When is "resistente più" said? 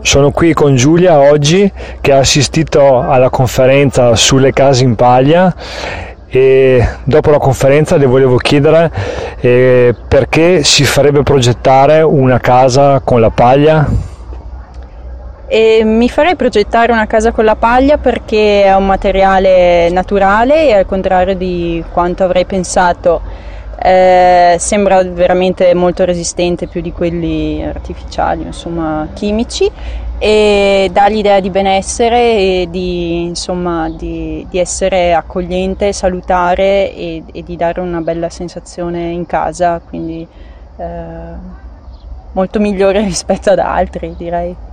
26.04-26.80